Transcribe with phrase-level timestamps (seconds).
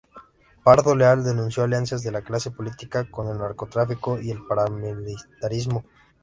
[0.63, 5.83] Pardo Leal denunció alianzas de la clase política con el narcotráfico y el paramilitarismo.